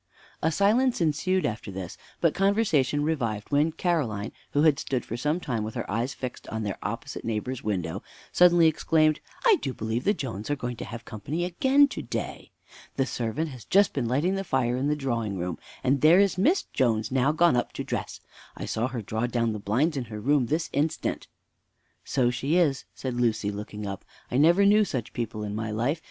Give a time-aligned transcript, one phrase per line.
[0.41, 5.39] A silence ensued after this; but conversation revived when Caroline, who had stood for some
[5.39, 8.01] time with her eyes fixed on their opposite neighbor's window,
[8.31, 12.49] suddenly exclaimed, "I do believe the Joneses are going to have company again to day!
[12.95, 16.35] The servant has just been lighting the fire in the drawing room; and there is
[16.35, 18.19] Miss Jones now gone up to dress.
[18.57, 21.27] I saw her draw down the blinds in her room this instant."
[22.03, 25.99] "So she is," said Lucy, looking up: "I never knew such people in my life!